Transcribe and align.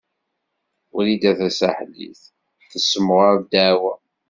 Wrida 0.95 1.31
Tasaḥlit 1.39 2.21
tessemɣer 2.71 3.33
ddeɛwa. 3.43 3.93